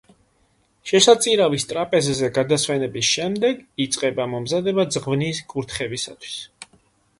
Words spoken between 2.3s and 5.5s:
გადასვენების შემდეგ იწყება მომზადება ძღვნის